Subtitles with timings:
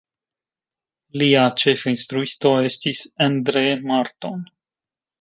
[1.23, 4.47] Lia ĉefinstruisto estis Endre Marton.